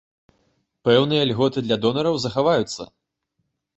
Пэўныя 0.87 1.27
льготы 1.31 1.59
для 1.67 1.77
донараў 1.83 2.15
захаваюцца. 2.25 2.83